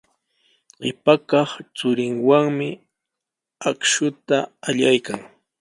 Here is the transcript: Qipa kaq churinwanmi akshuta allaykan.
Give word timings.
Qipa 0.81 1.13
kaq 1.29 1.49
churinwanmi 1.77 2.69
akshuta 3.69 4.37
allaykan. 4.67 5.19